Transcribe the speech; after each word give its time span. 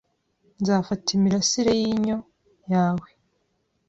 Nzafata 0.61 1.09
-imirasire 1.11 1.71
yinyo 1.81 2.17
yawe. 2.73 3.07